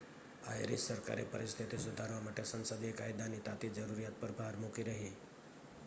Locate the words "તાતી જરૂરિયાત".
3.43-4.19